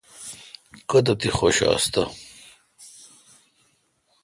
کوتھ 0.89 1.11
تی 1.19 1.27
حوشہ 1.37 1.67
آستہ 1.75 2.03